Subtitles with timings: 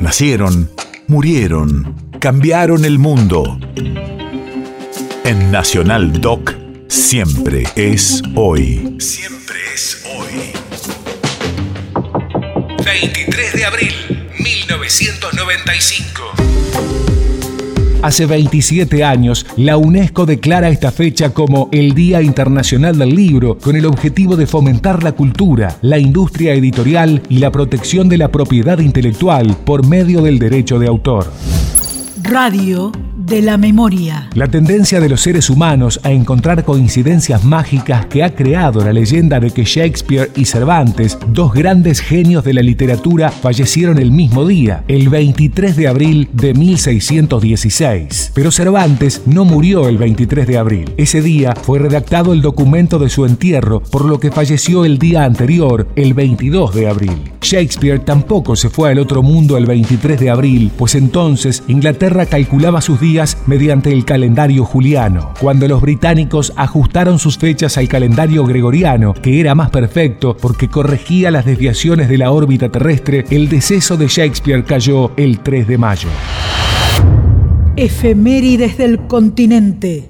[0.00, 0.70] Nacieron,
[1.08, 3.58] murieron, cambiaron el mundo.
[5.24, 6.54] En Nacional Doc,
[6.88, 8.96] siempre es hoy.
[8.98, 10.52] Siempre es hoy.
[12.82, 13.92] 23 de abril,
[14.38, 16.49] 1995.
[18.02, 23.76] Hace 27 años, la UNESCO declara esta fecha como el Día Internacional del Libro, con
[23.76, 28.78] el objetivo de fomentar la cultura, la industria editorial y la protección de la propiedad
[28.78, 31.30] intelectual por medio del derecho de autor.
[32.22, 32.90] Radio
[33.30, 34.28] de la memoria.
[34.34, 39.38] La tendencia de los seres humanos a encontrar coincidencias mágicas que ha creado la leyenda
[39.38, 44.82] de que Shakespeare y Cervantes, dos grandes genios de la literatura, fallecieron el mismo día,
[44.88, 48.32] el 23 de abril de 1616.
[48.34, 50.92] Pero Cervantes no murió el 23 de abril.
[50.96, 55.22] Ese día fue redactado el documento de su entierro, por lo que falleció el día
[55.22, 57.30] anterior, el 22 de abril.
[57.40, 62.80] Shakespeare tampoco se fue al otro mundo el 23 de abril, pues entonces Inglaterra calculaba
[62.80, 65.34] sus días mediante el calendario juliano.
[65.40, 71.30] Cuando los británicos ajustaron sus fechas al calendario gregoriano, que era más perfecto porque corregía
[71.30, 76.08] las desviaciones de la órbita terrestre, el deceso de Shakespeare cayó el 3 de mayo.
[77.76, 80.09] Efemérides del continente.